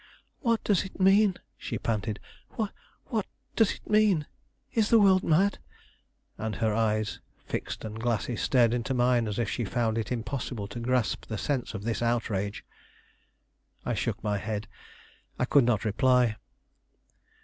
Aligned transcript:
"What 0.39 0.63
does 0.63 0.83
it 0.83 0.99
mean?" 0.99 1.35
she 1.59 1.77
panted; 1.77 2.19
"what, 2.53 2.71
what 3.09 3.27
does 3.55 3.71
it 3.73 3.87
mean? 3.87 4.25
Is 4.73 4.89
the 4.89 4.97
world 4.99 5.21
mad?" 5.23 5.59
and 6.39 6.55
her 6.55 6.73
eyes, 6.73 7.19
fixed 7.45 7.85
and 7.85 7.99
glassy, 7.99 8.35
stared 8.35 8.73
into 8.73 8.95
mine 8.95 9.27
as 9.27 9.37
if 9.37 9.47
she 9.47 9.63
found 9.63 9.99
it 9.99 10.11
impossible 10.11 10.67
to 10.69 10.79
grasp 10.79 11.27
the 11.27 11.37
sense 11.37 11.75
of 11.75 11.83
this 11.83 12.01
outrage. 12.01 12.65
I 13.85 13.93
shook 13.93 14.23
my 14.23 14.39
head. 14.39 14.67
I 15.37 15.45
could 15.45 15.65
not 15.65 15.85
reply. 15.85 16.37